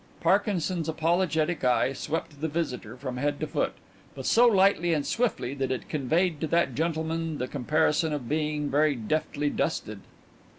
[0.19, 3.73] Parkinson's apologetic eye swept the visitor from head to foot,
[4.15, 8.71] but so lightly and swiftly that it conveyed to that gentleman the comparison of being
[8.71, 9.99] very deftly dusted.